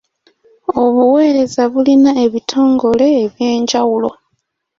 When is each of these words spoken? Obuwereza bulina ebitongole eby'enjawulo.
Obuwereza 0.83 1.61
bulina 1.71 2.11
ebitongole 2.25 3.05
eby'enjawulo. 3.23 4.09